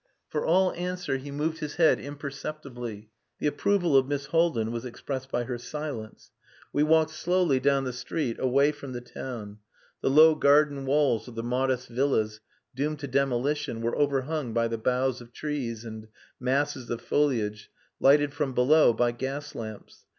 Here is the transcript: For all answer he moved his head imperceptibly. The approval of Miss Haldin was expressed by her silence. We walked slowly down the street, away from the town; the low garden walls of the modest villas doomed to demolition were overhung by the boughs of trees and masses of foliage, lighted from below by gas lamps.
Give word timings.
For 0.29 0.43
all 0.43 0.73
answer 0.73 1.17
he 1.17 1.29
moved 1.29 1.59
his 1.59 1.75
head 1.75 1.99
imperceptibly. 1.99 3.11
The 3.37 3.45
approval 3.45 3.95
of 3.95 4.07
Miss 4.07 4.25
Haldin 4.29 4.71
was 4.71 4.83
expressed 4.83 5.29
by 5.31 5.43
her 5.43 5.59
silence. 5.59 6.31
We 6.73 6.81
walked 6.81 7.11
slowly 7.11 7.59
down 7.59 7.83
the 7.83 7.93
street, 7.93 8.37
away 8.39 8.71
from 8.71 8.93
the 8.93 9.01
town; 9.01 9.59
the 10.01 10.09
low 10.09 10.33
garden 10.33 10.87
walls 10.87 11.27
of 11.27 11.35
the 11.35 11.43
modest 11.43 11.87
villas 11.87 12.39
doomed 12.73 12.97
to 13.01 13.07
demolition 13.07 13.79
were 13.83 13.95
overhung 13.95 14.53
by 14.53 14.67
the 14.67 14.79
boughs 14.79 15.21
of 15.21 15.33
trees 15.33 15.85
and 15.85 16.07
masses 16.39 16.89
of 16.89 16.99
foliage, 17.01 17.69
lighted 17.99 18.33
from 18.33 18.55
below 18.55 18.93
by 18.93 19.11
gas 19.11 19.53
lamps. 19.53 20.05